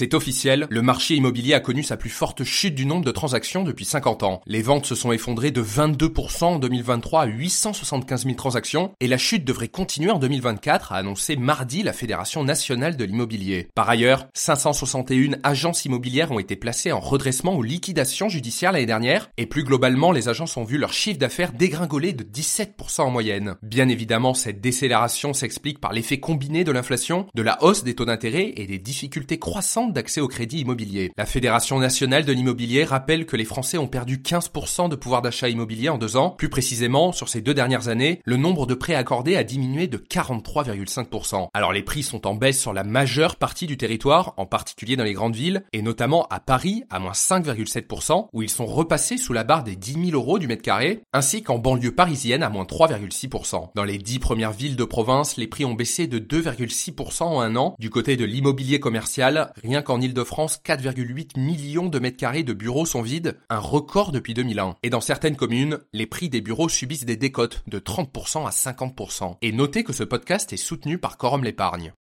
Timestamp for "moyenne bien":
23.10-23.88